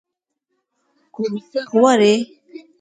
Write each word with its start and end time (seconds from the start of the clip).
کوم 1.13 1.33
څه 1.49 1.59
غواړئ؟ 1.71 2.15